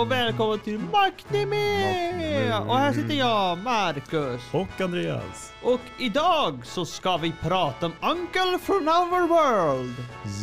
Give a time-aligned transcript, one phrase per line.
[0.00, 2.58] Och välkommen till Macknime!
[2.66, 4.42] Och här sitter jag, Marcus.
[4.52, 5.52] Och Andreas.
[5.62, 9.94] Och idag så ska vi prata om Uncle from our world.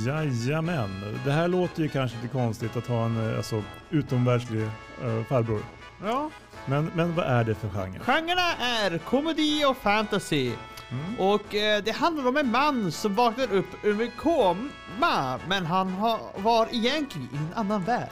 [0.05, 1.20] Jajamän.
[1.26, 5.63] Det här låter ju kanske lite konstigt att ha en eh, alltså, utomvärldslig uh, farbror.
[6.04, 6.30] Ja.
[6.66, 7.99] Men, men vad är det för genre?
[7.99, 10.52] Genrerna är komedi och fantasy.
[10.91, 11.20] Mm.
[11.20, 15.90] Och eh, det handlar om en man som vaknar upp ur en koma, men han
[15.94, 18.10] har, var egentligen i en annan värld.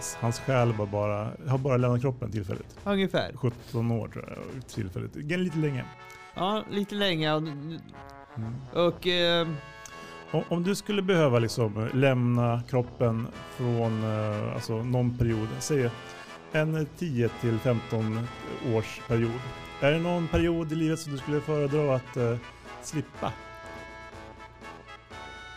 [0.00, 2.78] Yes, Hans själ var bara, har bara lämnat kroppen tillfälligt.
[2.84, 3.32] Ungefär.
[3.36, 5.16] 17 år tror jag tillfälligt.
[5.16, 5.84] Lite länge.
[6.34, 7.32] Ja, lite länge.
[7.34, 7.42] Och,
[8.36, 8.54] Mm.
[8.72, 9.48] och eh,
[10.48, 13.26] Om, du skulle behöva liksom lämna kroppen
[13.56, 15.90] från eh, alltså någon period, säg
[16.52, 18.20] en 10 till 15
[18.74, 19.40] års period.
[19.80, 22.36] Är det någon period i livet som du skulle föredra att eh,
[22.82, 23.32] slippa?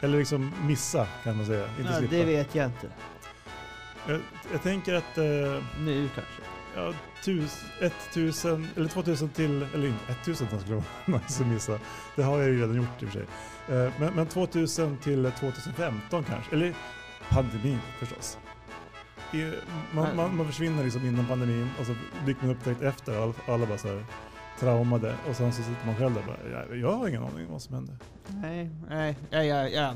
[0.01, 2.15] Eller liksom missa kan man säga, inte ja, slippa.
[2.15, 2.87] det vet jag inte.
[4.07, 4.19] Jag,
[4.51, 6.41] jag tänker att eh, Nu kanske.
[6.75, 11.79] ja, tus, 1000 eller 2000 till, eller inte 1000 skulle vara nice att missa.
[12.15, 13.27] Det har jag ju redan gjort i och för sig.
[13.85, 16.73] Eh, men, men 2000 till 2015 kanske, eller
[17.29, 18.37] pandemin förstås.
[19.33, 19.53] I,
[19.93, 23.65] man, man, man försvinner liksom innan pandemin och så blir man upptäckt efter alla, alla
[23.65, 24.05] bara så här
[24.59, 27.45] traumade och sen så sitter man själv där och bara, jag, jag har ingen aning
[27.45, 27.93] om vad som hände.
[28.27, 29.93] Nej, nej, ja, ja, ja.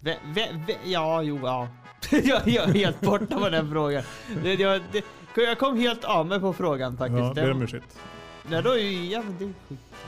[0.00, 1.68] Ve, ve, ve, ja, jo, ja.
[2.24, 4.02] jag, jag är helt borta på den frågan.
[4.42, 7.18] Det, jag, det, jag kom helt av mig på frågan faktiskt.
[7.18, 7.98] Ja, ber om ursäkt.
[8.42, 9.40] Nej, då är ju, är skit.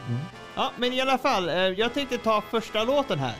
[0.08, 0.20] Mm.
[0.56, 3.34] Ja, men i alla fall, eh, jag tänkte ta första låten här.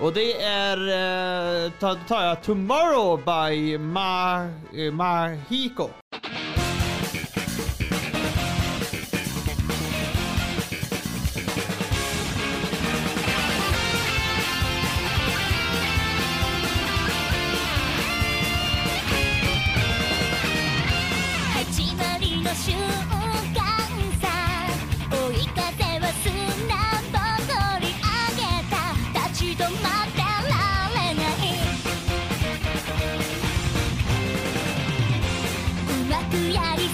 [0.00, 5.88] Och det är, eh, tar, tar jag Tomorrow by Ma, eh, Mahiko.
[36.29, 36.87] くやり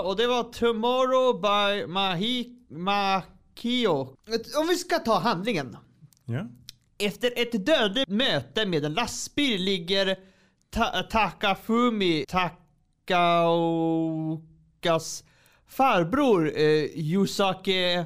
[0.00, 4.16] ja, och det var Tomorrow by Mahi Makio.
[4.60, 5.76] Om vi ska ta handlingen.
[6.24, 6.46] Ja.
[6.98, 10.16] Efter ett dödligt möte med en lastbil ligger
[10.70, 12.24] Ta- Takafumi
[13.06, 15.24] Takaokas
[15.66, 18.04] farbror eh, Yusake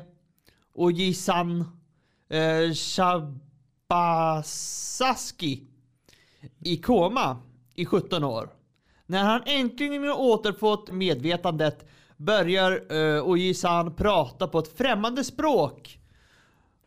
[0.74, 1.60] Ojisan
[2.28, 2.72] eh,
[3.94, 5.62] Shabasaski
[6.64, 7.36] i koma
[7.74, 8.48] i 17 år.
[9.06, 11.86] När han äntligen återfått medvetandet
[12.16, 15.98] börjar uh, Ojisan prata på ett främmande språk.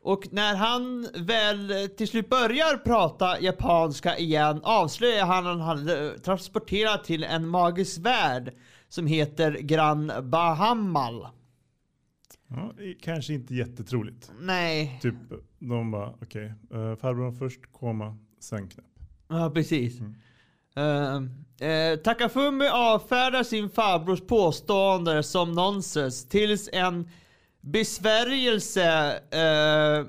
[0.02, 6.18] Och när han väl till slut börjar prata japanska igen avslöjar han att han är
[6.18, 8.54] transporterad till en magisk värld
[8.90, 11.28] som heter Gran Bahamal.
[12.48, 12.74] ja.
[13.02, 14.32] Kanske inte jättetroligt.
[14.40, 15.16] Nej, Typ,
[15.60, 18.86] de bara okej, eh, farbrorn först, koma, sen knäpp.
[19.28, 20.00] ja precis.
[20.76, 21.22] Eh,
[21.62, 27.10] eh, Takafumi avfärdar sin farbrors påstående som nonsens tills en
[27.62, 30.06] besvärjelse eh,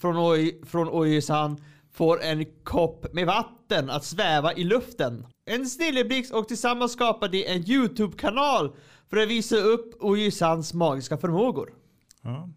[0.00, 1.56] från, Oi, från Ojisan
[1.92, 5.26] får en kopp med vatten att sväva i luften.
[5.44, 8.76] En snilleblixt och tillsammans skapar de en YouTube-kanal
[9.10, 11.74] för att visa upp Ojisans magiska förmågor.
[12.22, 12.48] Ja.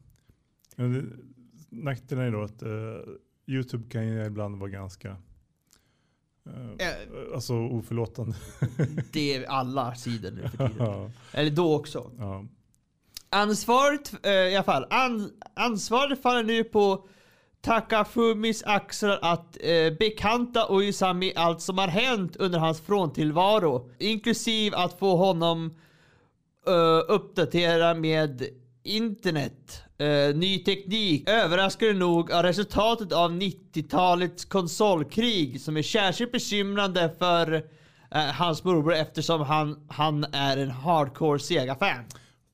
[1.70, 2.70] Nackdelen är då att eh,
[3.48, 5.18] YouTube kan ju ibland vara ganska
[6.80, 6.94] eh, Eh.
[7.34, 8.36] alltså oförlåtande.
[9.12, 11.12] Det är alla sidor nu för tiden.
[11.32, 12.12] Eller då också.
[12.20, 12.46] Ja.
[13.30, 17.08] Ansvaret, eh, i alla fall, an, ansvaret faller nu på
[17.62, 23.90] Takafumis axlar att eh, bekanta Oisan med allt som har hänt under hans fråntillvaro.
[24.00, 25.74] Inklusive att få honom
[26.68, 28.44] eh, uppdatera med
[28.84, 31.30] internet, eh, ny teknik.
[31.30, 37.54] Överraskande nog är resultatet av 90-talets konsolkrig som är särskilt bekymrande för
[38.12, 42.04] eh, hans morbror eftersom han, han är en hardcore Sega-fan.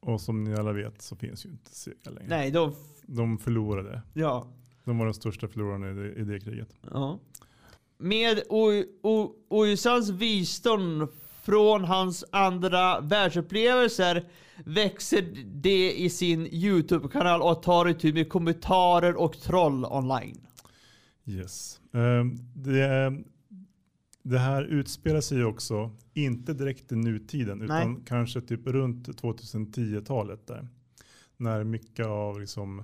[0.01, 2.25] Och som ni alla vet så finns ju inte Sega längre.
[2.29, 2.71] Nej, då...
[3.11, 4.01] De förlorade.
[4.13, 4.47] Ja.
[4.85, 6.69] De var de största förlorarna i det, i det kriget.
[6.91, 7.19] ja.
[8.01, 11.07] Med O- O- Oisans visdom
[11.49, 14.25] från hans andra världsupplevelser
[14.65, 20.47] växer det i sin YouTube-kanal och tar itu med kommentarer och troll online.
[21.25, 21.79] Yes.
[21.93, 22.25] Eh,
[22.55, 23.13] det,
[24.23, 28.03] det här utspelar sig också inte direkt i nutiden utan Nej.
[28.05, 30.67] kanske typ runt 2010-talet där.
[31.37, 32.83] När mycket av liksom,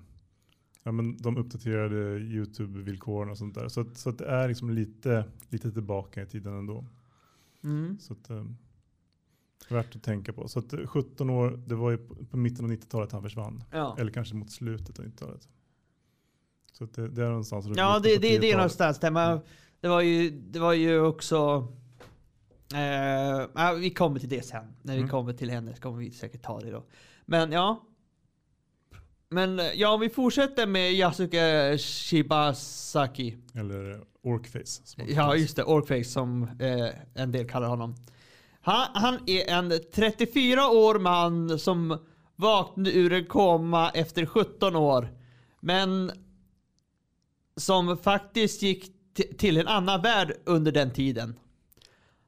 [0.83, 3.67] ja, men de uppdaterade YouTube-villkoren och sånt där.
[3.67, 6.85] Så, att, så att det är liksom lite, lite tillbaka i tiden ändå.
[7.65, 7.99] Mm.
[7.99, 8.43] Så att, eh,
[9.69, 10.47] värt att tänka på.
[10.47, 13.63] Så att eh, 17 år, det var ju på, på mitten av 90-talet han försvann.
[13.71, 15.47] Ja, Eller kanske mot slutet av 90-talet.
[16.73, 18.55] Så det, det är någonstans runt ja det, det, det är 10-talet.
[18.57, 19.11] någonstans där.
[19.11, 19.39] Men
[19.81, 21.67] det, var ju, det var ju också...
[22.73, 24.65] Eh, vi kommer till det sen.
[24.81, 25.09] När vi Mm.
[25.09, 26.83] kommer till henne så kommer vi säkert ta det då.
[27.25, 27.83] Men ja.
[29.29, 33.37] Men ja, om vi fortsätter med Yasuke Shibasaki.
[33.53, 34.81] Eller Orkface.
[35.07, 35.63] Ja, just det.
[35.63, 37.95] Orkface som eh, en del kallar honom.
[38.61, 41.99] Han, han är en 34 år man som
[42.35, 45.09] vaknade ur en koma efter 17 år.
[45.59, 46.11] Men
[47.57, 48.91] som faktiskt gick
[49.37, 51.39] till en annan värld under den tiden.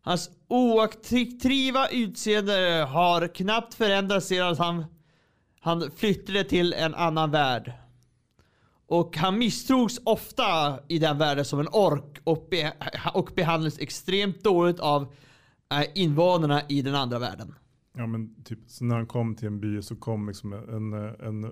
[0.02, 4.86] Hans oattraktiva utseende har knappt förändrats sedan han,
[5.60, 7.74] han flyttade till en annan värld.
[8.88, 12.74] Och han misstrogs ofta i den världen som en ork och, be,
[13.14, 15.14] och behandlades extremt dåligt av
[15.72, 17.56] eh, invånarna i den andra världen.
[17.98, 21.46] Ja men typ så när han kom till en by så kom liksom en, en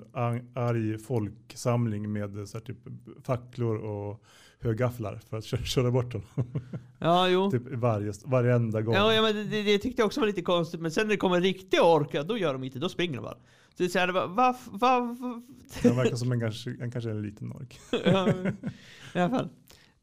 [0.54, 2.78] arg folksamling med så här typ
[3.24, 4.24] facklor och
[4.60, 6.28] högafflar för att köra, köra bort honom.
[7.00, 7.52] Ja, jo.
[7.52, 8.96] typ varje, varenda gång.
[8.96, 10.82] Ja, ja men det, det tyckte jag också var lite konstigt.
[10.82, 13.22] Men sen när det kommer riktig ork, ja, då gör de inte, då springer de
[13.22, 13.38] bara.
[13.78, 15.16] Så det är så här, va, va, va,
[15.84, 17.80] Han verkar som en kanske, en kanske en liten ork.
[18.06, 18.30] ja,
[19.14, 19.50] I alla fall.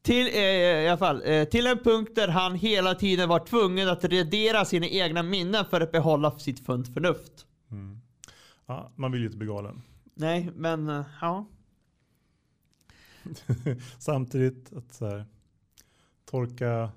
[0.03, 3.89] Till, eh, i alla fall, eh, till en punkt där han hela tiden var tvungen
[3.89, 7.47] att radera sina egna minnen för att behålla sitt fund förnuft.
[7.71, 8.01] Mm.
[8.67, 9.83] Ja, man vill ju inte bli galen.
[10.15, 11.47] Nej, men eh, ja.
[13.99, 15.27] Samtidigt att så här,
[16.25, 16.91] torka,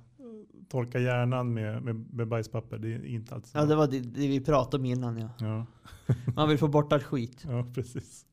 [0.69, 3.99] torka hjärnan med, med, med bajspapper, det är inte alltid så Ja, det var det,
[3.99, 5.29] det vi pratade om innan ja.
[5.39, 5.65] Ja,
[6.35, 7.43] Man vill få bort allt skit.
[7.47, 8.25] ja, precis.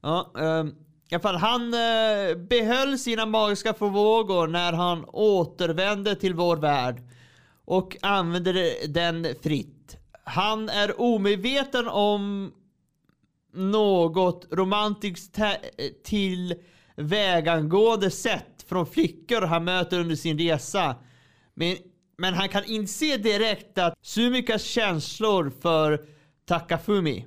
[0.00, 0.74] Ja, ehm,
[1.08, 7.02] i alla fall, han eh, behöll sina magiska förmågor när han återvände till vår värld
[7.64, 9.96] och använde den fritt.
[10.24, 12.52] Han är omedveten om
[13.52, 15.38] något romantiskt
[16.04, 16.54] till
[16.96, 20.96] vägangående sätt från flickor han möter under sin resa.
[21.54, 21.76] Men,
[22.18, 26.04] men han kan inse direkt att Sumikas känslor för
[26.44, 27.26] Takafumi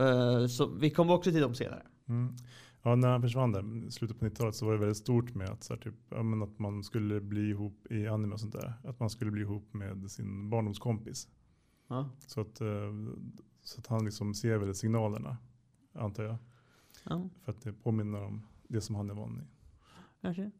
[0.00, 1.82] Eh, så vi kommer också till dem senare.
[2.08, 2.34] Mm.
[2.82, 5.50] Ja, när han försvann där i slutet på 90-talet så var det väldigt stort med
[5.50, 8.74] att, så här, typ, men att man skulle bli ihop i anime och sånt där.
[8.84, 11.28] Att man skulle bli ihop med sin barndomskompis.
[11.88, 12.10] Ja.
[12.26, 12.92] Så att, eh,
[13.62, 15.36] så att han liksom ser väl signalerna,
[15.94, 16.36] antar jag.
[17.04, 19.46] Ja, För att det påminner om det som han är van vid.
[20.22, 20.50] kanske.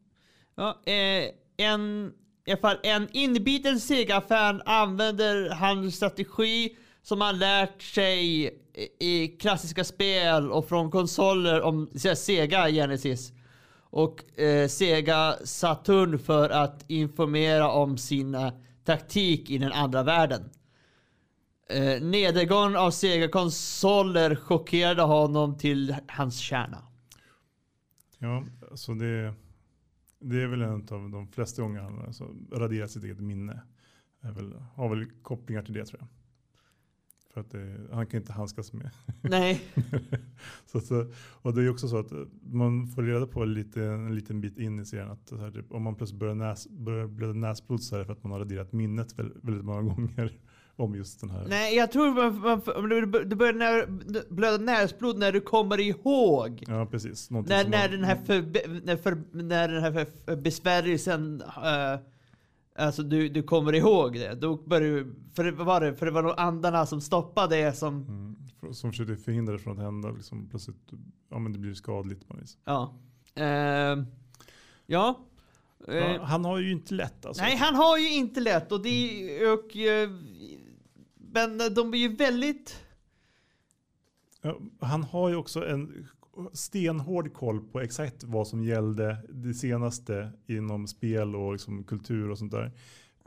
[0.55, 2.13] Ja, eh, en,
[2.45, 8.45] i alla fall, en inbiten Sega-fan använder hans strategi som han lärt sig
[8.99, 13.33] i- klassiska spel och från konsoler om Sega Genesis
[13.79, 20.49] och eh, Sega Saturn för att informera om sin eh, taktik i den andra världen.
[21.71, 26.83] Eh, nedgången av Sega-konsoler chockerade honom till hans kärna.
[28.17, 28.43] Ja,
[28.75, 29.33] så det,
[30.19, 33.61] det är väl en av de flesta gånger han alltså raderat sitt eget minne.
[34.21, 36.07] Väl, har väl kopplingar till det tror jag.
[37.33, 38.89] För att det, han kan inte handskas med.
[39.21, 39.61] Nej.
[40.65, 42.11] så, så, och det är också så att
[42.41, 45.83] man får reda på lite, en liten bit in i serien att här, typ, om
[45.83, 48.71] man plötsligt börjar, näs, börjar blöda näsblod så är det för att man har raderat
[48.71, 50.39] minnet väldigt, väldigt många gånger
[50.75, 51.45] om just den här.
[51.49, 53.85] Nej, jag tror man, man, du du börjar när,
[54.33, 56.63] blöda näsblod när du kommer ihåg.
[56.67, 57.29] Ja, precis.
[57.29, 61.99] Någonting När, när, man- den här för, när, för, när den här för, besvärjelsen, eh,
[62.75, 64.33] alltså du, du kommer ihåg det.
[64.35, 67.73] Då börjar du, för det var det, för det var nog andarna som stoppade det
[67.73, 70.09] som, Mm, för- som försöker förhindra det från att hända.
[70.11, 70.91] Liksom, plötsligt,
[71.29, 72.57] ja men det blir skadligt på något vis.
[72.65, 72.93] ja.
[73.35, 74.05] Ehm,
[74.85, 75.19] ja.
[75.87, 77.43] Eh, Ja, han har ju inte lätt alltså.
[77.43, 79.75] Nej, han har ju inte lätt och det, och,
[81.31, 82.83] men de är ju väldigt,
[84.79, 86.07] Han har ju också en
[86.53, 92.37] stenhård koll på exakt vad som gällde det senaste inom spel och liksom kultur och
[92.37, 92.71] sånt där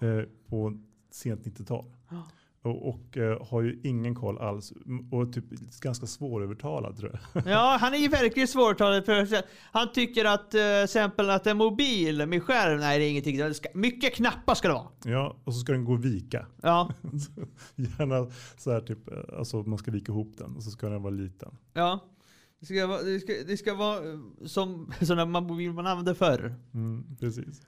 [0.00, 0.78] eh, på
[1.10, 1.84] sent 90-tal.
[2.08, 2.28] Ja.
[2.64, 4.72] Och, och eh, har ju ingen koll alls
[5.10, 5.44] och typ
[5.80, 7.46] ganska svårövertalad tror jag.
[7.52, 9.04] Ja, han är ju verkligen svårtalad.
[9.04, 9.42] För
[9.72, 13.38] han tycker att eh, exempel att en mobil med skärm, nej det är ingenting.
[13.38, 14.88] Det ska, mycket knappar ska det vara.
[15.04, 16.46] Ja, och så ska den gå och vika.
[16.62, 16.90] Ja,
[17.76, 21.02] Gärna så här typ, eh, alltså man ska vika ihop den och så ska den
[21.02, 21.56] vara liten.
[21.72, 22.00] ja.
[22.60, 26.54] Det ska vara, det ska, det ska vara eh, som sådana mobil man använde förr.
[26.74, 27.62] Mm, precis.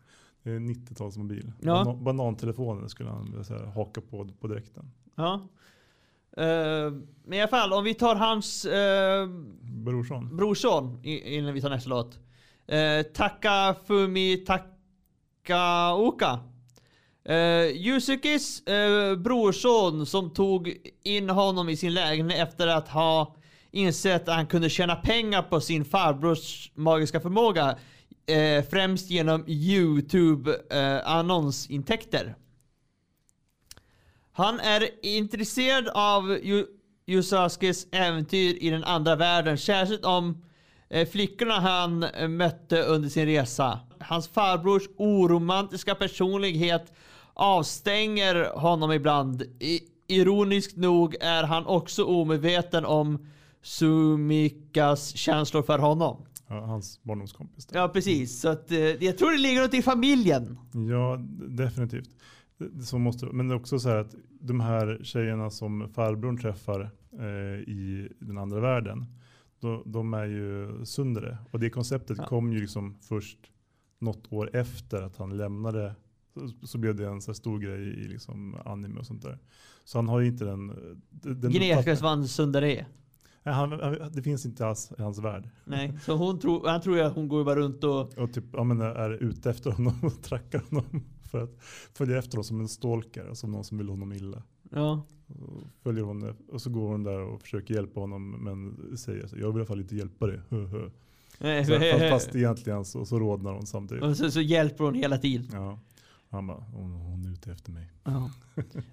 [0.47, 1.53] Det är en 90-talsmobil.
[1.61, 1.85] Ja.
[1.85, 4.91] Banan, banantelefonen skulle han säga, haka på på dräkten.
[5.15, 5.49] Ja.
[6.37, 6.93] Eh,
[7.25, 9.29] men i alla fall, om vi tar hans eh,
[9.63, 10.37] Brorson.
[10.37, 12.19] brorson innan vi tar nästa låt.
[12.73, 16.39] Uh, Takafumi Takaoka.
[17.29, 23.35] Uh, Yusukis eh, brorson som tog in honom i sin lägenhet efter att ha
[23.71, 27.77] insett att han kunde tjäna pengar på sin farbrors magiska förmåga
[28.27, 32.35] eh, främst genom YouTube eh, annonsintäkter.
[34.33, 36.67] Han är intresserad av Yu-
[37.93, 40.45] äventyr i den andra världen, särskilt om
[40.89, 43.81] eh, flickorna han eh, mötte under sin resa.
[44.01, 46.93] Hans farbrors oromantiska personlighet
[47.35, 49.43] avstänger honom ibland.
[49.61, 53.27] I, ironiskt nog är han också omedveten om
[53.63, 56.27] Sumikas känslor för honom.
[56.47, 57.67] Hans barndomskompis.
[57.67, 57.79] där.
[57.81, 58.41] Ja, precis.
[58.41, 60.59] Så att, eh, jag tror det ligger något i familjen.
[60.91, 61.17] Ja,
[61.49, 62.11] definitivt.
[62.85, 66.91] Så måste, men det är också så här att de här tjejerna som farbrorn träffar
[67.19, 69.07] eh, i den andra världen,
[69.61, 71.39] då, de är ju sundare.
[71.51, 72.27] Och det konceptet Ja.
[72.27, 73.39] kom ju liksom först
[73.99, 75.95] något år efter att han lämnade.
[76.35, 79.39] Så, så blev det en så stor grej i liksom anime och sånt där.
[79.85, 80.67] Så han har ju inte den...
[81.11, 82.87] den Gnekes uppfattningen- vad sundare är.
[83.53, 85.49] Han, han- det finns inte alls i hans värld.
[85.65, 88.19] Nej, så hon tror, han tror ju att hon går bara runt och...
[88.19, 91.57] Och typ, ja, men är ute efter honom och trackar honom för att
[91.95, 94.43] följa efter honom som en stalker, som någon som vill honom illa.
[94.71, 95.07] Ja.
[95.29, 99.37] Och, följer hon, och så går hon där och försöker hjälpa honom men säger så,
[99.39, 100.41] jag vill i alla fall inte hjälpa dig.
[100.51, 100.91] hö, hö."
[101.65, 104.05] Så, fast, fast egentligen så, så rodnar hon samtidigt.
[104.05, 105.49] och så, så hjälper hon hela tiden.
[105.53, 105.79] Ja.
[106.37, 107.91] Han bara, hon, hon är ute efter mig.
[108.05, 108.31] Ja.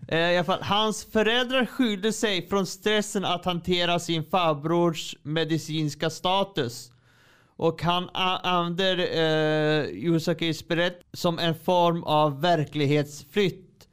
[0.08, 6.10] Eh, I alla fall, hans föräldrar skylde sig från stressen att hantera sin farbrors medicinska
[6.10, 6.92] status.
[7.56, 13.88] Och han använder eh, Yusakis berätt som en form av verklighetsflytt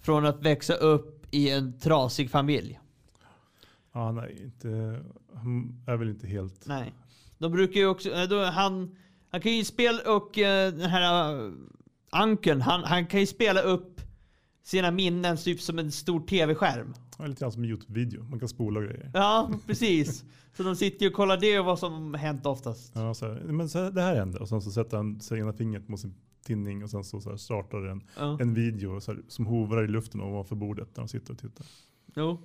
[0.00, 2.80] från att växa upp i en trasig familj.
[3.92, 5.00] Ja, nej, inte,
[5.34, 6.66] han är väl inte helt...
[6.66, 6.94] Nej.
[7.38, 8.96] De brukar ju också, eh, då, han,
[9.30, 11.36] han kan ju spela och eh, den här
[12.16, 14.00] Anken, han, han kan ju spela upp
[14.62, 16.94] sina minnen typ som en stor tv-skärm.
[17.26, 18.22] Lite grann som en YouTube-video.
[18.22, 19.10] Man kan spola grejer.
[19.14, 20.24] Ja, precis.
[20.56, 22.92] Så de sitter ju och kollar det och vad som hänt oftast.
[22.94, 25.40] Ja, så här, men så här, det här hände och sen så sätter han sig
[25.40, 28.38] ena fingret mot sin tinning och sen så, så här startar den Ja.
[28.40, 31.66] en video så som hovrar i luften ovanför bordet när de sitter och tittar.
[32.14, 32.38] Jo.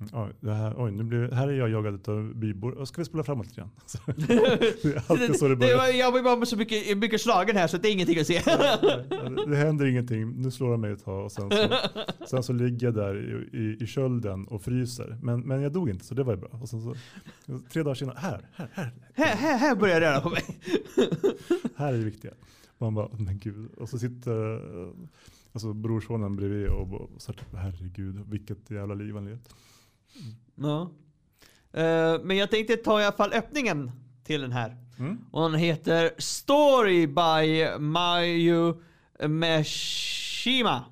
[0.00, 2.84] Mm, Oj, det här, oj nu blir, här är jag jagad av bybor.
[2.84, 3.70] Ska vi spola framåt lite grann?
[4.82, 5.86] Det alltid så det börjar.
[5.86, 8.42] jag var bara så mycket, mycket slagen här så det är ingenting att se.
[9.46, 10.42] Det, händer ingenting.
[10.42, 11.68] Nu slår han mig ett tag och sen så,
[12.26, 15.18] sen så ligger jag där i, i, i kölden och fryser.
[15.22, 16.50] Men, men jag dog inte så det var ju bra.
[16.62, 16.94] Och så,
[17.72, 20.44] tre dagar senare, här, här, här, här, här, här börjar det röra på mig.
[21.76, 22.32] här är det viktiga.
[22.78, 23.70] Man bara, men gud.
[23.76, 24.92] Och så sitter eh,
[25.52, 29.54] alltså, brorsonen bredvid och, och så här, herregud, vilket jävla liv han levt.
[30.54, 30.90] Ja.
[31.72, 33.90] Eh, men jag tänkte ta i alla fall öppningen
[34.24, 34.76] till den här.
[34.98, 35.18] Mm.
[35.30, 38.74] Och den heter Story by Mayu
[39.28, 40.84] Meshima.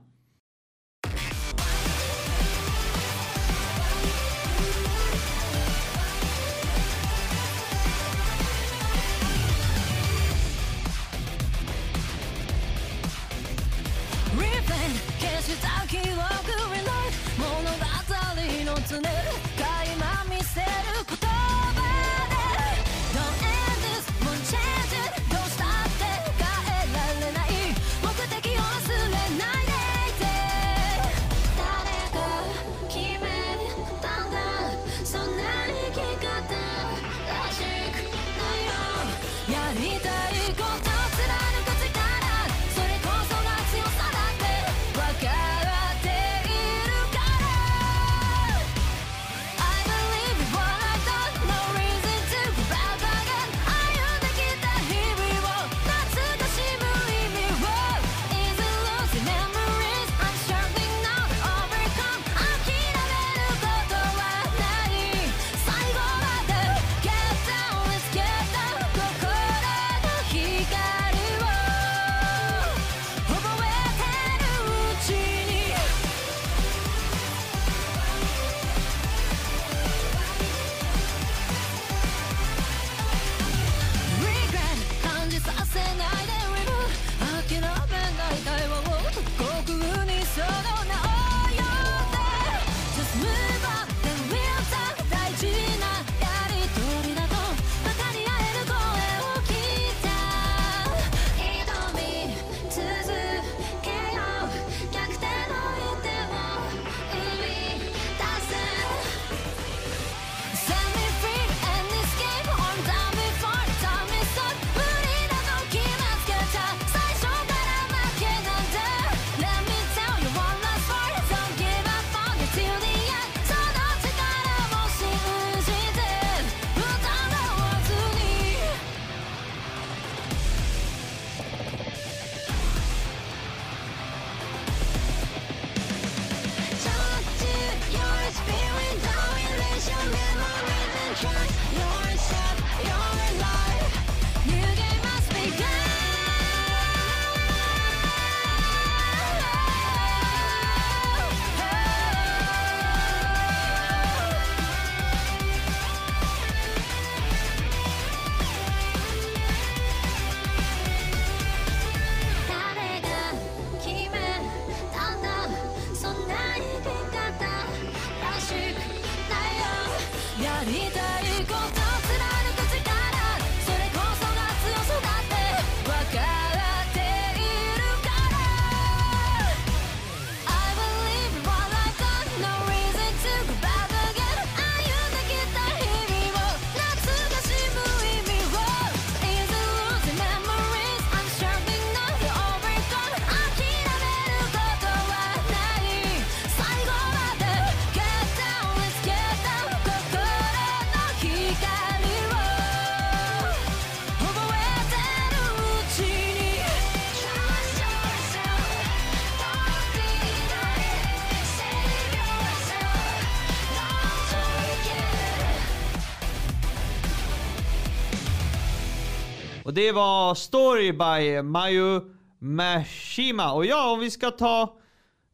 [219.78, 222.00] Det var Story by Mayu
[222.38, 223.52] Mashima.
[223.52, 224.62] Och ja, om vi ska ta...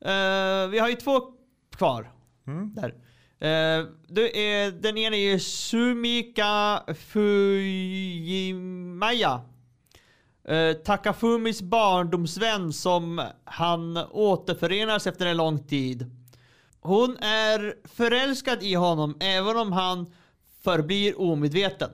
[0.01, 1.21] eh, vi har ju två
[1.77, 2.13] kvar.
[2.47, 2.75] Mm.
[2.75, 2.89] Där.
[3.39, 8.41] Eh, det är, den ena är Sumika Fujimaya.
[10.51, 16.11] Uh, Takafumis barndomsvän som han återförenas efter en lång tid.
[16.81, 20.13] Hon är förälskad i honom även om han
[20.63, 21.91] förblir omedveten.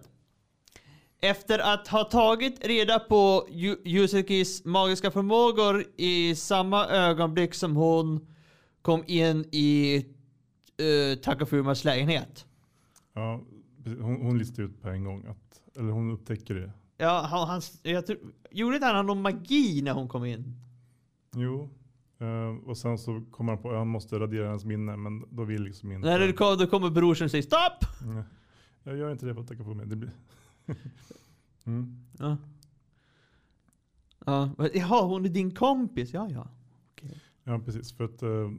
[1.22, 8.26] Efter att ha tagit reda på Yu- Yusukis magiska förmågor i samma ögonblick som hon
[8.82, 9.96] kom in i
[10.82, 12.46] uh, Takafumas lägenhet.
[13.14, 13.40] Ja,
[13.84, 16.72] hon, hon listar ut på en gång att, eller hon upptäcker det.
[16.96, 18.18] Ja, han, han, jag tror,
[18.50, 20.54] gjorde inte han någon magi när hon kom in?
[21.36, 21.70] Jo,
[22.20, 25.44] eh, och sen så kommer han på att han måste radera hennes minne, men då
[25.44, 26.32] vill liksom inte.
[26.32, 27.84] Kom, då kommer brorsan och säger stopp!
[28.06, 28.22] Nej.
[28.82, 29.86] Jag gör inte det för att tacka på mig.
[29.86, 30.10] Det blir...
[31.66, 32.06] mm.
[32.18, 32.36] Ja.
[34.26, 36.12] Ja, jaha, hon är din kompis?
[36.12, 36.48] Ja, ja.
[37.44, 37.92] Ja, precis.
[37.92, 38.50] För att eh,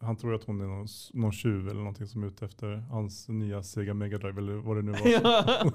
[0.00, 3.28] han tror att hon är någon, någon tjuv eller någonting som är ute efter hans
[3.28, 5.44] nya Sega Mega Drive eller vad det nu var Ja.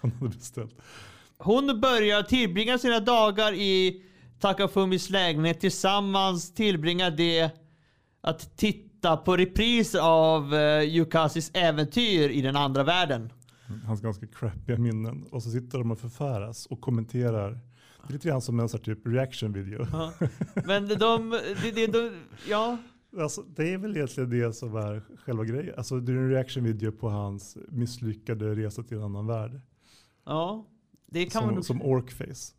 [0.00, 0.74] han hade beställt.
[1.38, 4.02] Hon börjar tillbringa sina dagar i
[4.40, 7.50] Takafumis lägenhet tillsammans tillbringa det
[8.20, 13.32] att titta på repriser av uh, Yukasis äventyr i den andra världen.
[13.86, 15.26] Hans ganska crappiga minnen.
[15.30, 17.50] Och så sitter de och förfäras och kommenterar.
[17.50, 19.86] Det är lite grann som en sån typ reaction video.
[19.92, 20.12] Ja.
[20.66, 21.30] Men de, de,
[21.74, 22.10] de, de,
[22.48, 22.78] ja,
[23.16, 25.74] Alltså, det är väl egentligen det som är själva grejen.
[25.76, 29.60] Alltså, det är en reaction video på hans misslyckade resa till en annan värld.
[30.26, 30.66] ja,
[31.06, 32.54] det kan man Som, nog som orkface.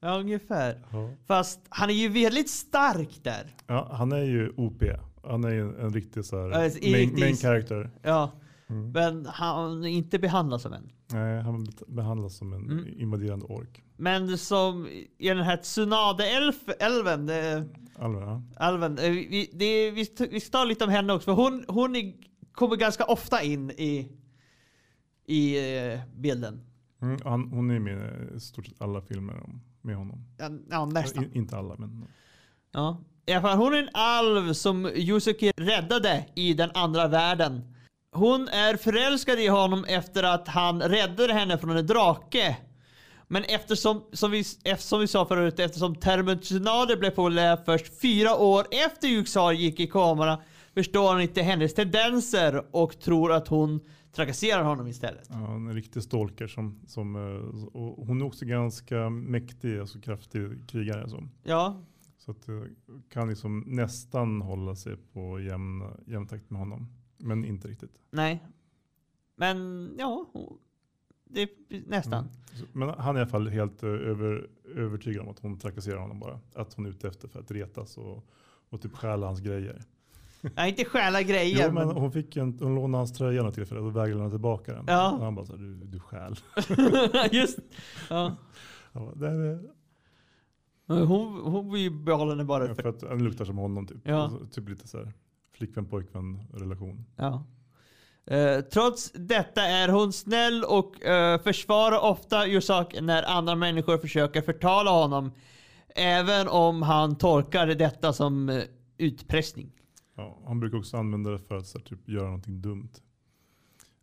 [0.00, 0.82] Ja, ungefär.
[0.92, 1.10] Ja.
[1.26, 3.56] Fast han är ju väldigt stark där.
[3.66, 4.82] Ja, han är ju OP.
[5.24, 7.90] Han är ju en riktig så här alltså, main, main character.
[8.02, 8.32] Ja,
[8.66, 8.90] Mm.
[8.92, 10.92] men han är inte behandlad som en.
[11.12, 13.00] Nej, han behandlas som en Mm.
[13.00, 13.82] invaderande ork.
[13.96, 14.86] Men som
[15.18, 17.30] i den här Tsunade-älven,
[17.98, 18.42] Allra.
[18.60, 21.24] älven, eh, vi, det, vi, vi ska ta lite om henne också.
[21.36, 22.12] För hon, hon är,
[22.52, 24.12] kommer ganska ofta in i,
[25.26, 25.56] i
[25.92, 26.60] eh, bilden.
[27.02, 30.24] Mm, han, hon är med i stort sett alla filmer om, med honom.
[30.38, 31.24] Ja, Ja, nästan.
[31.24, 32.04] In, inte alla, men
[32.72, 33.00] Ja.
[33.26, 37.73] I alla fall, hon är en alv som Yusuke räddade i den andra världen.
[38.14, 42.56] Hon är förälskad i honom efter att han räddade henne från en drake.
[43.28, 48.36] Men eftersom, som vi, eftersom vi sa förut, eftersom termen tsunade blev populär först fyra
[48.36, 50.38] år efter Yuxar gick i kamera
[50.74, 53.80] förstår han inte hennes tendenser och tror att hon
[54.12, 55.26] trakasserar honom istället.
[55.30, 56.46] ja, en riktig stalker.
[56.46, 61.08] Som, som, eh, och hon är också ganska mäktig, alltså kraftig krigare.
[61.08, 61.82] Så, Ja,
[62.18, 62.54] så att eh,
[63.12, 66.88] kan liksom nästan hålla sig på jämn, jämn takt med honom.
[67.18, 67.98] Men inte riktigt.
[68.10, 68.46] nej.
[69.36, 70.26] Men ja,
[71.24, 71.48] det
[71.86, 72.28] nästan.
[72.54, 72.68] Mm.
[72.72, 76.20] Men han är i alla fall helt eh, över, övertygad om att hon trakasserar honom
[76.20, 76.40] bara.
[76.54, 78.24] Att hon är ute efter för att retas och,
[78.68, 79.82] och typ stjäla hans grejer.
[80.56, 81.66] Nej, inte stjäla grejer.
[81.68, 84.72] Jo, men hon, fick en, hon lånade hans tröja något tillfälle och vägrade lämna tillbaka
[84.74, 84.84] den.
[84.88, 85.12] Ja.
[85.12, 86.36] Och han bara så här, du, du stjäl.
[87.32, 87.58] Just
[88.10, 88.36] ja.
[88.92, 89.70] Bara, "Det är,
[90.86, 92.88] Hon, hon vill ju behålla henne bara för för...
[92.88, 93.98] att han luktar som honom typ.
[94.04, 94.24] Ja.
[94.24, 95.12] Och så, typ lite så här
[95.54, 97.04] flickvän pojkvän relation.
[97.16, 97.46] Ja.
[98.26, 104.42] Eh, trots detta är hon snäll och eh, försvarar ofta Yusak när andra människor försöker
[104.42, 105.32] förtala honom.
[105.96, 108.62] Även om han tolkar detta som eh,
[108.98, 109.72] utpressning.
[110.14, 112.90] Ja, han brukar också använda det för att så här, typ, göra någonting dumt.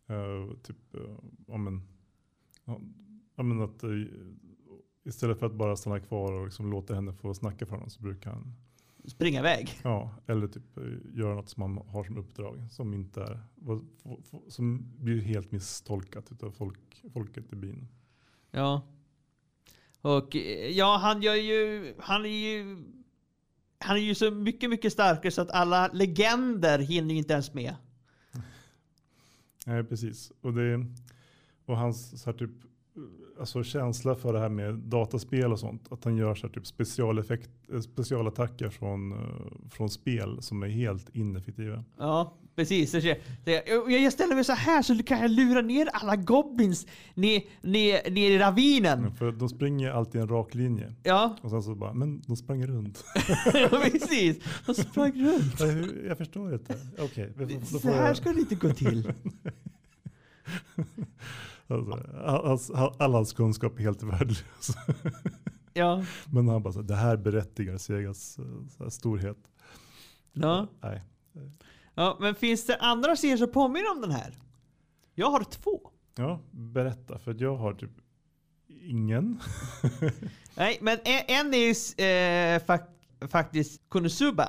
[0.06, 1.82] Eh, typ, uh, ja, men,
[2.64, 2.80] ja,
[3.36, 3.90] ja, men att, eh,
[5.04, 8.02] istället för att bara stanna kvar och liksom låta henne få snacka för honom så
[8.02, 8.54] brukar han
[9.04, 9.80] Springa iväg.
[9.82, 10.84] Ja, eller typ eh,
[11.14, 13.40] göra något som man har som uppdrag som inte är,
[14.48, 17.88] som blir helt misstolkat av folk, folket i byn.
[18.50, 18.82] Ja.
[20.00, 21.94] Och eh, ja, han gör ju...
[21.98, 22.84] Han är ju...
[23.78, 27.54] Han är ju så mycket, mycket starkare så att alla legender hinner ju inte ens
[27.54, 27.74] med.
[29.66, 30.32] Nej, precis.
[30.40, 30.86] Och, det,
[31.66, 32.50] och hans så här typ,
[33.40, 35.92] alltså känsla för det här med dataspel och sånt.
[35.92, 39.18] Att han gör så här typ specialeffekt, eh, specialattacker från, eh,
[39.70, 41.84] från spel som är helt ineffektiva.
[41.98, 42.94] Ja, precis.
[43.88, 48.30] Jag ställer mig så här så kan jag lura ner alla goblins ner, ner, ner
[48.30, 49.14] i ravinen.
[49.14, 50.94] För de springer alltid en rak linje.
[51.02, 53.04] Ja, Och sen så bara, men de sprang runt.
[53.54, 54.38] ja precis.
[54.66, 55.60] De sprang runt.
[56.08, 56.74] Jag, förstår inte.
[56.98, 59.12] Okej, då Så här ska det inte gå till.
[61.72, 64.70] Alltså, all, hans- all hans kunskap är helt värdelös.
[65.74, 66.04] Ja.
[66.32, 68.44] Men han bara så det här berättigar Segas eh,
[68.78, 69.36] här, storhet.
[70.32, 70.66] Ja.
[70.82, 71.02] Nej.
[71.94, 72.16] ja.
[72.20, 74.34] Men finns det andra serier som påminner om den här?
[75.14, 75.90] Jag har två.
[76.14, 77.18] Ja, berätta.
[77.18, 77.90] För jag har typ
[78.68, 79.40] ingen.
[80.56, 82.82] Nej, men en, en är eh, fak,
[83.28, 84.48] faktiskt Konosuba.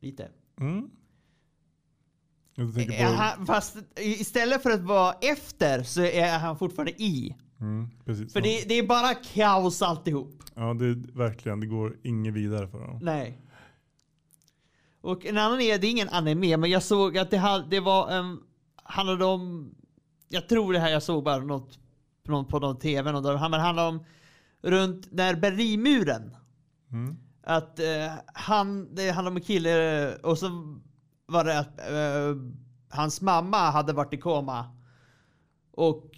[0.00, 0.28] Lite.
[0.60, 0.90] Mm.
[2.56, 7.36] På, han, fast istället för att vara efter så är han fortfarande i.
[7.60, 8.32] mm, precis.
[8.32, 10.42] För det, det är bara kaos alltihop.
[10.54, 12.98] ja, det är verkligen, det går inget vidare för honom.
[13.02, 13.38] Nej.
[15.00, 17.80] Och en annan är, det är ingen anime, men jag såg att det, hade, det
[17.80, 18.42] var, um,
[18.82, 19.74] handlade om,
[20.28, 21.78] jag tror det här jag såg bara något,
[22.24, 24.04] på någon, på någon tv, och det handlade om
[24.62, 26.36] runt när Berlinmuren.
[26.92, 27.16] Mm.
[27.42, 30.78] Att eh, han, det handlade om en kille och så
[31.26, 32.42] var det att eh,
[32.88, 34.76] hans mamma hade varit i koma.
[35.70, 36.10] Och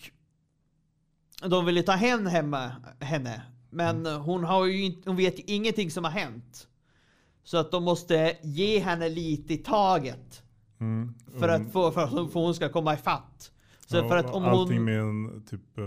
[1.48, 3.42] de ville ta hem hemma, henne.
[3.70, 6.68] Men hon, har ju inte, hon vet ju ingenting som har hänt.
[7.44, 10.42] Så att de måste ge henne lite i taget.
[10.80, 11.14] Mm.
[11.38, 11.66] För Mm.
[11.66, 13.50] att, få, för att hon ska komma ifatt.
[13.86, 14.84] Så Ja, för att om allting hon...
[14.84, 15.84] med en, typ, eh,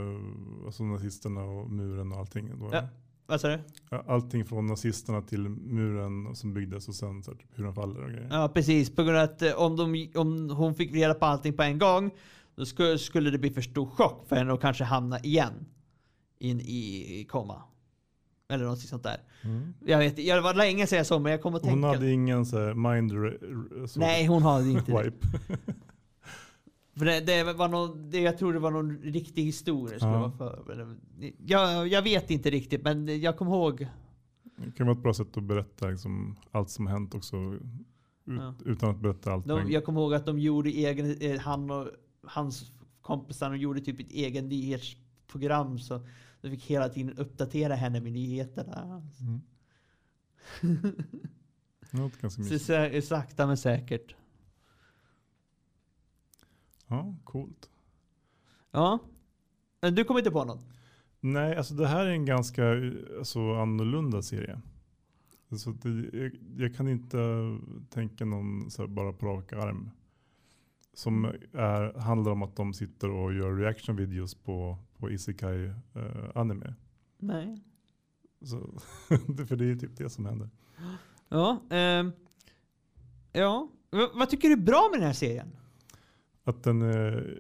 [0.66, 2.60] alltså nazisterna och muren och allting.
[2.60, 2.88] Då, Ja.
[3.28, 3.60] Vad sa du?
[4.08, 8.04] Allting från nazisterna till muren som byggdes och sen så här, typ, hur den faller
[8.04, 8.28] och grejer.
[8.32, 11.54] Ja precis, på grund av att eh, om, de, om hon fick reda på allting
[11.54, 12.12] på en gång
[12.56, 15.66] då skulle, skulle det bli för stor chock för henne att kanske hamna igen
[16.40, 17.62] in i, i koma.
[18.50, 19.18] Eller något sånt där.
[19.44, 19.74] Mm.
[19.86, 21.88] Jag vet jag var länge sedan jag såg men jag kommer att Hon tänka.
[21.88, 23.12] hade ingen så här, mind
[23.90, 25.12] så, Nej hon hade inte det.
[26.98, 30.00] För det, det var någon, det, jag tror det var någon riktig historia.
[30.00, 30.20] Skulle Ja.
[30.20, 30.96] vara för, eller-
[31.46, 33.88] jag, jag vet inte riktigt men jag kommer ihåg.
[34.58, 37.38] Det kan vara ett bra sätt att berätta liksom, allt som har hänt också.
[37.38, 37.62] Ut,
[38.30, 38.54] Ja.
[38.66, 39.48] Utan att berätta allt.
[39.48, 41.88] De, jag kommer ihåg att de gjorde egen, eh, han och
[42.24, 46.06] hans kompisar de gjorde typ ett egen nyhetsprogram så
[46.42, 49.02] de fick hela tiden uppdatera henne med nyheterna.
[49.22, 49.42] Mm.
[51.92, 52.66] Låter ganska mysigt.
[52.66, 54.16] så- sakta men säkert.
[56.88, 57.70] Ja, coolt.
[58.72, 59.00] Ja.
[59.82, 60.60] Men Du kommer inte på något?
[61.20, 64.62] Nej, alltså det här är en ganska eh, alltså, annorlunda serie.
[65.58, 67.18] Så det, jag, jag kan inte
[67.90, 69.90] tänka någon så här, bara på rak arm.
[70.94, 76.32] Som är, handlar om att de sitter och gör reaction videos på, på Isekai eh,
[76.36, 76.74] anime.
[77.18, 77.62] Nej.
[78.42, 78.80] Så,
[79.28, 80.50] det- för det är typ det som händer.
[81.30, 81.62] Ja.
[81.70, 82.12] ehm.
[83.34, 83.70] ja.
[83.92, 85.56] V- vad tycker du är bra med den här serien?
[86.48, 87.40] Att den är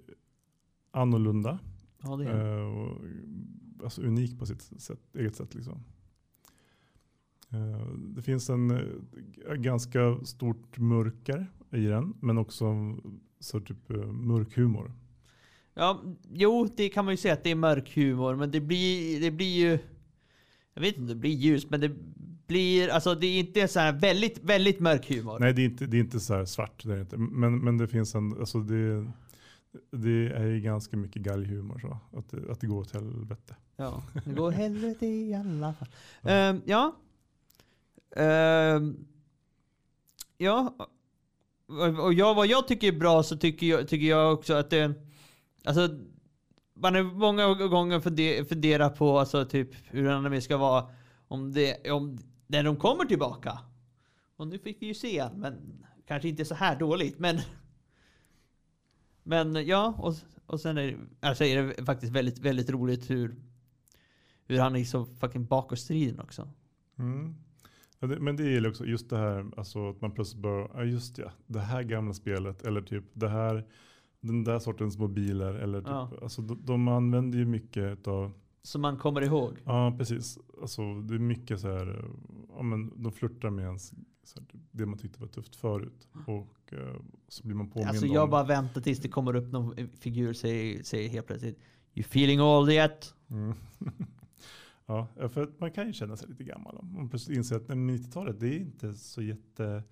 [0.92, 1.60] annorlunda.
[2.04, 2.58] Ja, det är.
[2.58, 3.02] Eh, och,
[3.84, 5.56] alltså unik på sitt sätt, eget sätt.
[5.56, 5.84] Liksom.
[7.50, 12.98] Eh, det finns en eh, ganska stort mörker i den, men också
[13.40, 14.92] så typ mörk humor.
[15.74, 19.22] Ja, jo, det kan man ju säga att det är mörk humor, men det blir,
[19.22, 19.80] det blir ju...
[20.74, 21.92] Jag vet inte om det blir ljus, men det
[22.48, 22.90] blir...
[22.90, 25.40] Alltså det är inte så här väldigt, väldigt mörk humor.
[25.40, 27.18] Nej, det är inte, det är inte så här svart, det är inte.
[27.18, 29.12] Men, men det finns en, alltså det,
[29.92, 32.18] det är ju ganska mycket galghumor så.
[32.18, 33.56] Att det, att det går åt helvete.
[33.76, 35.88] Ja, det går helvete i alla fall.
[36.24, 36.96] Ehm, ja.
[38.16, 39.06] Ehm,
[40.38, 40.76] ja.
[42.04, 44.94] Och- jag, vad jag tycker är bra så tycker jag, tycker jag också att det...
[45.66, 45.90] Alltså,
[46.74, 50.86] man är många gånger funder, funderar på alltså, typ, hur en anime ska vara
[51.28, 53.60] om det, om, när de kommer tillbaka.
[54.36, 57.20] Och nu fick vi ju se men kanske inte så här dåligt.
[57.20, 57.40] Men,
[59.24, 60.14] men ja, och,
[60.46, 63.36] och sen är det, alltså är det faktiskt väldigt, väldigt roligt hur,
[64.46, 66.50] hur han är så fucking bakåtstriden också.
[67.00, 67.36] Mm.
[68.00, 70.84] Ja, det, men det gäller också just det här alltså att man plötsligt bara, ja
[70.84, 73.66] just ja, det här gamla spelet eller typ det här,
[74.20, 76.12] den där sortens mobiler eller typ, Ja.
[76.22, 78.32] alltså de, de använder ju mycket av,
[78.68, 79.58] Som man kommer ihåg.
[79.66, 82.06] ja precis, alltså det är mycket så här,
[82.56, 83.92] ja men de flörtar med ens,
[84.36, 86.96] här, typ, det man tyckte var tufft förut och eh,
[87.28, 90.30] så blir man påmind Alltså om, jag bara väntar tills det kommer upp någon figur
[90.30, 91.60] och säger, säger helt plötsligt
[91.94, 93.14] You feeling old yet?
[93.30, 93.54] Mm.
[94.86, 97.78] ja, för man kan ju känna sig lite gammal om man plötsligt inser att nej,
[97.78, 99.84] men 90-talet det är inte så jätte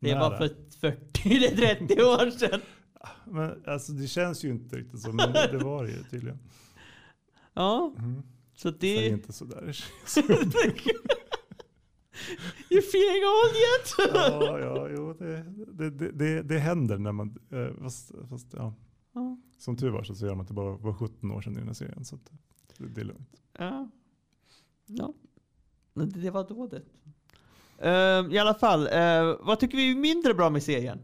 [0.00, 0.48] Det var för
[0.80, 2.60] 40 eller 30 år sedan.
[3.24, 6.38] Men alltså det känns ju inte riktigt så, men det var det ju tydligen.
[7.56, 8.22] Ja, Mm.
[8.54, 9.08] så Säg det...
[9.08, 9.62] inte sådär.
[12.70, 13.94] You feeling old yet?
[14.14, 15.44] ja, ja, jo, det,
[15.90, 18.74] det, det, det, händer när man, eh, fast, fast ja.
[19.12, 19.36] Ja.
[19.58, 21.66] Som tur var så ser man att det bara var 17 år sedan i den
[21.66, 22.04] här serien.
[22.04, 22.18] Så
[22.78, 23.40] det, är lugnt.
[23.58, 23.88] Ja.
[24.86, 25.12] Ja.
[25.94, 26.82] Det var då det.
[27.78, 30.98] Ehm, I alla fall, eh, vad tycker vi är mindre bra med serien?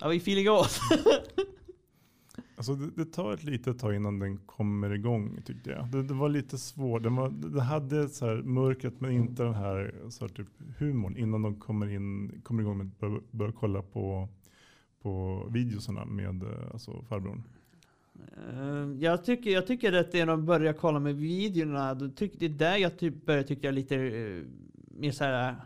[0.00, 0.68] Are we feeling old?
[2.58, 5.88] Alltså det, det tar ett litet tag innan den kommer igång tyckte jag.
[5.90, 7.02] Det, det var lite svårt.
[7.02, 10.46] Den, var, den hade så här mörkret men inte den här, så här typ
[10.78, 14.28] humorn innan de kommer, in, kommer igång med att börja, börja kolla på,
[15.02, 17.42] på videosarna med eh, alltså farbrorn.
[18.52, 22.08] Eh, jag, tycker, jag tycker att det är när de börjar kolla med videorna, då
[22.08, 24.44] tyck, det är där jag typ börjar tycka lite uh,
[24.98, 25.56] mer såhär...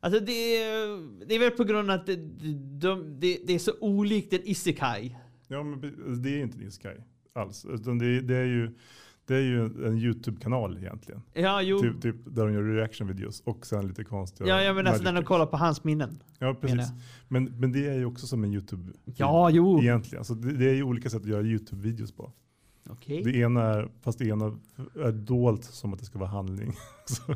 [0.00, 2.16] Alltså det är, det är väl på grund av att det,
[2.80, 5.16] de, det, det är så olikt en isekai.
[5.50, 5.80] Ja, men
[6.22, 6.96] det är inte en isekai
[7.32, 7.64] alls.
[7.64, 8.74] Utan det, det är ju
[9.24, 11.22] det är ju en YouTube-kanal egentligen.
[11.32, 11.60] Ja.
[11.82, 15.12] Typ, typ där de gör reaction-videos och sen lite konstiga Ja, ja men alltså när
[15.12, 16.22] de kollar på hans minnen.
[16.38, 16.88] Ja, precis.
[17.28, 19.80] Men, men det är ju också som en YouTube Ja, jo.
[19.82, 20.24] egentligen.
[20.24, 22.32] Så det, det är ju olika sätt att göra YouTube-videos på.
[22.90, 23.22] Okej.
[23.24, 24.58] Det ena är, fast det ena
[24.94, 26.72] är dolt som att det ska vara handling.
[27.04, 27.34] Så,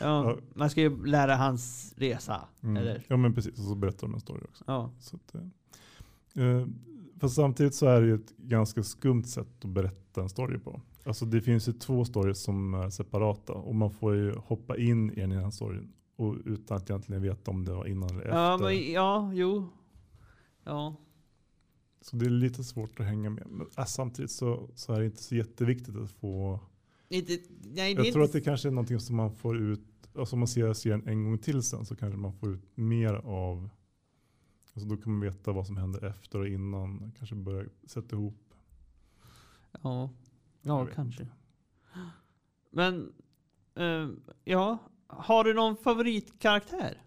[0.00, 2.40] Ja, man ska ju lära hans resa.
[2.62, 2.76] mm.
[2.76, 3.04] Eller?
[3.08, 4.64] Ja men precis, och så berättar de en story också.
[4.66, 4.90] Ja.
[5.00, 5.40] Så att, eh,
[7.20, 10.80] fast samtidigt så är det ju ett ganska skumt sätt att berätta en story på.
[11.04, 15.10] Alltså det finns ju två stories som är separata och man får ju hoppa in
[15.10, 18.36] i den ena storyn och utan att egentligen veta om det var innan eller efter.
[18.36, 19.68] Ja, men, ja, jo.
[20.64, 20.96] Ja.
[22.00, 23.46] Så det är lite svårt att hänga med.
[23.50, 26.60] Men äh, samtidigt så, så är det inte så jätteviktigt att få
[27.08, 29.80] Inte, nej, Jag inte, tror att det kanske är någonting som man får ut,
[30.18, 33.14] alltså om man ser serien en gång till sen så kanske man får ut mer
[33.14, 33.70] av,
[34.74, 38.54] alltså då kan man veta vad som händer efter och innan, kanske börja sätta ihop.
[39.82, 40.10] Ja,
[40.62, 41.22] ja kanske.
[41.22, 41.34] inte.
[42.70, 43.12] Men,
[43.74, 44.08] eh,
[44.44, 44.78] ja.
[45.06, 47.02] Har du någon favoritkaraktär?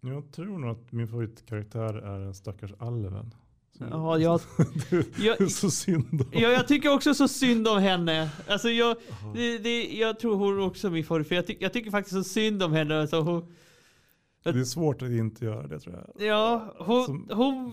[0.00, 3.34] Jag tror nog att min favoritkaraktär är den stackars alven.
[3.78, 4.40] Ja, jag,
[5.18, 6.28] jag, så synd om.
[6.32, 8.30] ja, jag tycker också så synd om henne.
[8.48, 8.96] Alltså jag,
[9.34, 11.28] det, det, jag tror hon också är min favorit.
[11.28, 13.00] För jag, ty, jag tycker faktiskt så synd om henne.
[13.00, 13.52] Alltså hon,
[14.52, 16.26] Det är svårt att inte göra det tror jag.
[16.26, 17.04] ja, hon...
[17.04, 17.72] Som- hon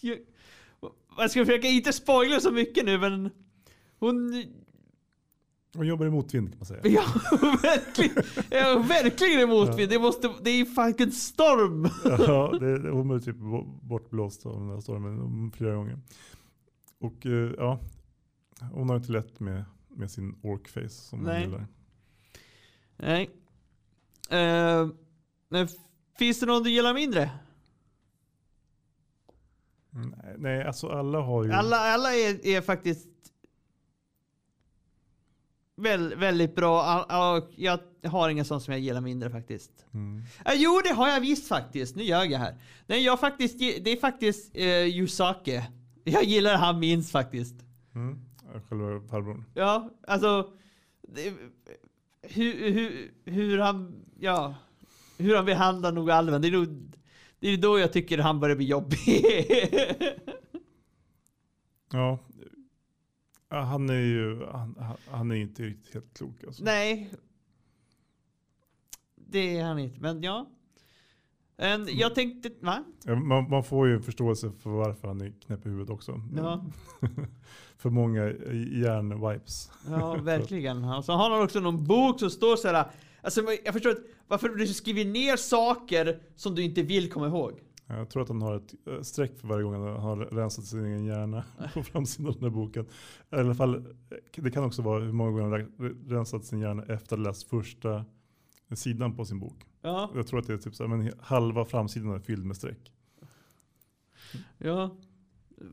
[0.00, 3.30] jag, ska försöka inte spoila så mycket nu men...
[3.98, 4.44] Hon...
[5.74, 6.80] Hon jobbar i motvind kan man säga.
[6.84, 7.04] Ja,
[7.62, 9.86] verkligen, ja, verkligen emot mig.
[9.86, 11.88] Det, måste, det är fucking storm.
[12.04, 13.36] Ja, det, det, hon blev typ
[13.82, 15.98] bortblåst av den där stormen flera gånger.
[16.98, 17.80] Och eh, ja,
[18.72, 21.44] hon har inte lätt med, med sin orkface som hon Nej.
[21.44, 21.66] gillar.
[22.96, 23.30] Nej.
[24.30, 24.88] Eh,
[26.18, 27.30] finns det någon du gillar mindre?
[29.90, 31.52] Nej, nej, alltså alla har ju...
[31.52, 33.08] Alla, alla är, är faktiskt
[35.76, 37.06] väl, väldigt bra.
[37.56, 39.86] Jag har ingen sån som jag gillar mindre faktiskt.
[39.94, 40.22] Mm.
[40.44, 41.96] Eh, jo, det har jag visst faktiskt.
[41.96, 42.56] Nu ljög jag här.
[42.86, 45.66] Nej, jag faktiskt, det är faktiskt uh, Yusake.
[46.04, 47.54] Jag gillar han minst faktiskt.
[47.94, 48.18] Mm.
[48.68, 49.44] Själva farbrorn.
[49.54, 50.52] Ja, alltså...
[51.02, 51.34] Det,
[52.22, 54.04] hur, hur, hur han...
[54.18, 54.54] Ja.
[55.18, 56.42] Hur han behandlar nog alven.
[56.42, 56.96] Det är nog...
[57.38, 58.98] Det är då jag tycker han börjar bli jobbig.
[61.92, 62.18] Ja.
[63.48, 66.44] Han är ju han, han- är inte riktigt helt klok.
[66.44, 66.64] Alltså.
[66.64, 67.10] Nej.
[69.14, 70.50] Det är han inte, men ja.
[71.56, 72.84] En, jag tänkte, va?
[73.06, 76.20] Man, man får ju en förståelse för varför han är knäpp i huvudet också.
[76.36, 76.64] Ja.
[77.80, 78.24] för många
[78.82, 79.70] hjärnwipes.
[79.88, 80.84] Ja, verkligen.
[80.84, 82.84] Och så har han också någon bok som står så här.
[83.22, 87.60] Alltså, jag förstår inte varför du skriver ner saker som du inte vill komma ihåg.
[87.86, 90.84] Jag tror att han har ett eh, streck för varje gång han har rensat sin
[90.84, 92.86] egen hjärna på framsidan av den här boken.
[93.32, 93.82] I alla fall, eh,
[94.36, 97.16] det kan också vara hur många gånger han har rensat sin hjärna efter att ha
[97.16, 98.04] läst första
[98.74, 99.56] sidan på sin bok.
[99.82, 102.56] Ja, Jag tror att det är typ så här, men halva framsidan är fylld med
[102.56, 102.92] streck.
[104.58, 104.96] ja.
[105.60, 105.66] Eh,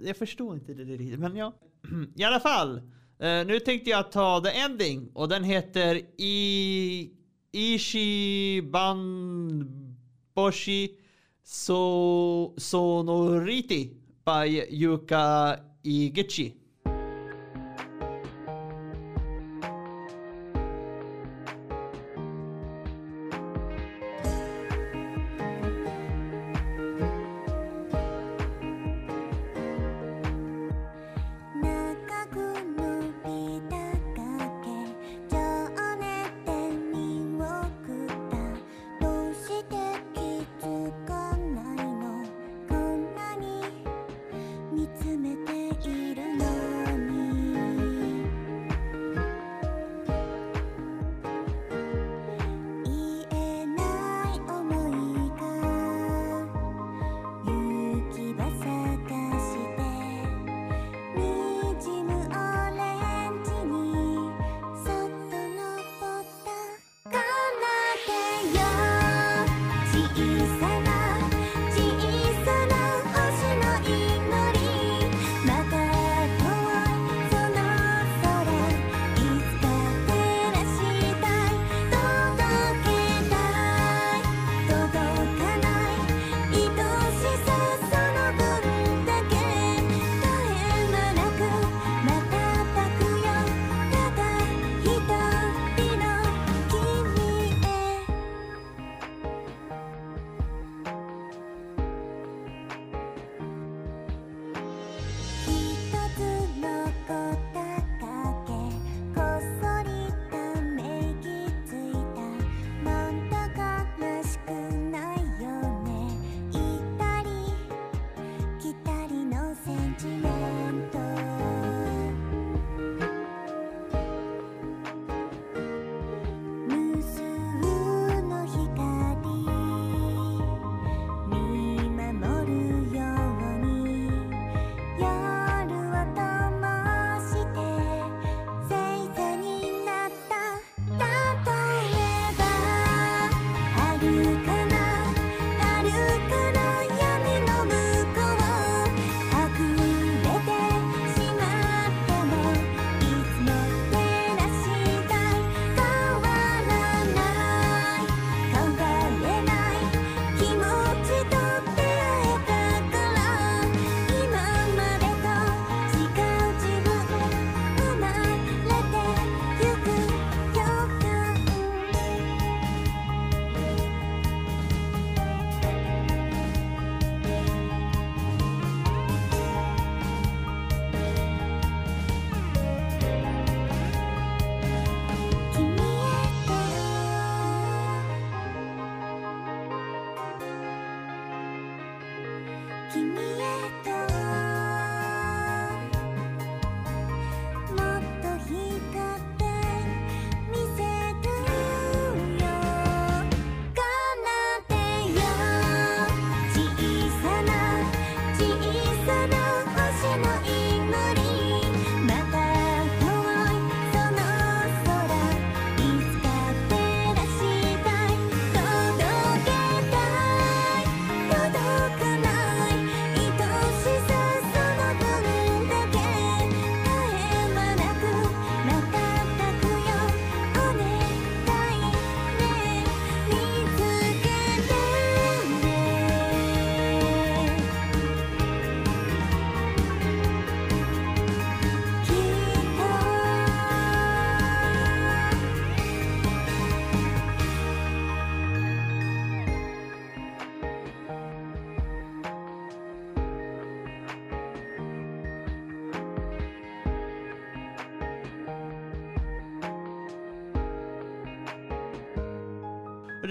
[0.00, 1.52] jag förstår inte det riktigt, men ja.
[2.16, 2.76] I alla fall.
[3.18, 7.18] Eh, nu tänkte jag ta the ending och den heter I...
[7.52, 8.98] Ishiban
[10.34, 10.96] Boshi
[11.44, 13.90] so, Sonoriti
[14.24, 16.54] by Yuka Igechi.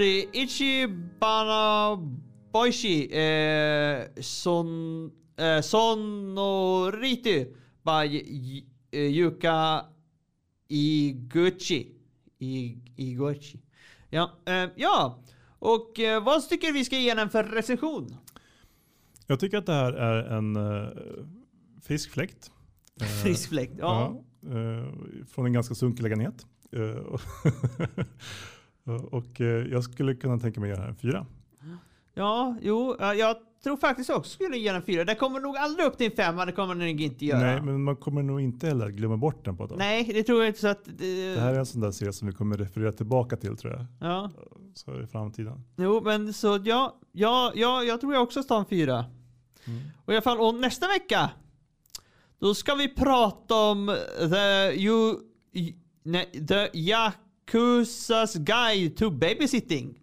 [0.02, 1.98] Är Ichibana
[2.54, 7.46] Boishi eh, son, eh, Sonoritu
[7.84, 8.18] by
[8.92, 9.86] eh, Yuka
[10.68, 11.96] Iguchi.
[12.40, 13.60] I, Iguchi.
[14.10, 15.24] Ja, eh, ja.
[15.60, 18.16] och eh, vad tycker vi ska ge den för recension?
[19.28, 20.58] Jag tycker att det här är en
[21.82, 22.52] fiskfläkt.
[23.02, 23.74] Eh, Frisk fläkt.
[23.80, 24.24] Ja.
[24.42, 24.86] ja, eh,
[25.28, 26.46] från en ganska sunkig lägenhet.
[28.88, 31.26] Eh, och eh, jag skulle kunna tänka mig att göra en fyra.
[32.14, 35.04] Ja, jo, eh, jag tror faktiskt också skulle ge den fyra.
[35.06, 37.40] Den kommer nog aldrig upp till en femma, det kommer den nog inte göra.
[37.40, 39.72] Nej, men man kommer nog inte heller glömma bort den på ett.
[39.78, 40.88] Nej, det tror jag inte så att...
[40.88, 43.74] eh, Det här är en sån där serie som vi kommer referera tillbaka till tror
[43.74, 43.86] jag.
[44.00, 44.32] Ja.
[44.74, 45.64] Så i framtiden.
[45.78, 49.06] Jo, men så ja, ja, ja jag tror jag också tar en fyra.
[49.66, 49.80] Mm.
[50.06, 51.30] Och i alla fall, och nästa vecka,
[52.40, 55.16] då ska vi prata om the, you,
[56.04, 56.70] nej, the
[57.52, 60.00] Yakuzas guide to babysitting.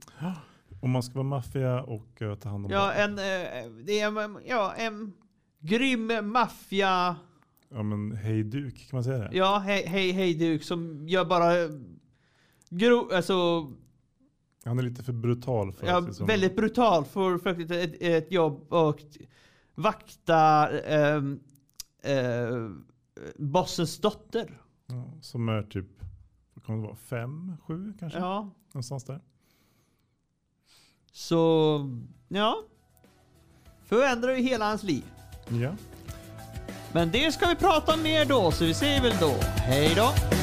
[0.81, 4.21] Om man ska vara maffia och eh, ta hand om Ja, en, eh, det är
[4.25, 5.13] en, ja, en
[5.61, 7.17] grym maffia,
[7.71, 9.29] Ja men hej duk, kan man säga det?
[9.33, 11.71] ja, hej, hej, hej duk, som gör bara eh,
[12.71, 13.67] gro, alltså,
[14.65, 18.33] Han är lite för brutal för ja, att liksom, väldigt brutal för faktiskt ett, ett
[18.33, 19.01] jobb och
[19.75, 21.41] vakta ehm,
[22.03, 22.71] eh,
[23.39, 24.61] bossens dotter.
[24.87, 25.98] ja, Som är typ,
[26.69, 28.19] kan det vara, fem, sju kanske?
[28.19, 29.21] Ja, Någonstans där.
[31.13, 31.81] så
[32.29, 32.63] ja.
[33.85, 35.05] Förändrar ju hela hans liv.
[35.49, 35.75] Ja.
[36.93, 40.38] Men det ska vi prata om mer då, så vi säger väl då hej då.